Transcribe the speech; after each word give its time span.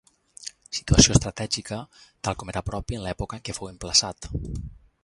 Situació 0.77 1.13
estratègica, 1.17 1.79
tal 2.29 2.39
com 2.41 2.53
era 2.55 2.65
propi 2.71 2.99
en 3.01 3.05
l'època 3.07 3.41
en 3.41 3.47
què 3.51 3.57
fou 3.61 3.73
emplaçat. 3.75 4.35